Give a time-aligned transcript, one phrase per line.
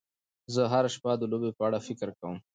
[0.53, 2.37] زه هره شپه د لوبې په اړه فکر کوم.